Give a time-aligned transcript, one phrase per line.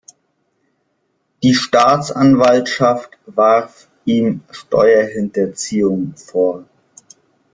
[1.43, 6.65] Die Staatsanwaltschaft warf ihm Steuerhinterziehung vor.